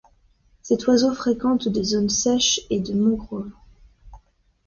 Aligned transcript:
Cet 0.63 0.87
oiseau 0.87 1.13
fréquente 1.13 1.67
des 1.69 1.83
zones 1.83 2.09
sèches 2.09 2.61
et 2.71 2.79
de 2.79 2.95
mangrove. 2.95 3.51